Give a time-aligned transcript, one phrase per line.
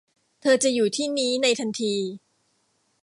[0.41, 1.93] เธอจะอยู่ที่นี้ในทันที